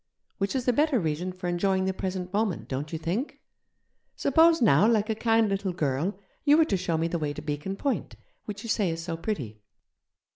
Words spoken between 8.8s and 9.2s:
is so